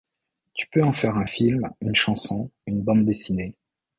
Tu 0.55 0.65
peux 0.71 0.81
en 0.83 0.93
faire 0.93 1.15
un 1.15 1.27
film, 1.27 1.69
une 1.79 1.93
chanson, 1.95 2.49
une 2.65 2.81
bande 2.81 3.05
dessinée… 3.05 3.55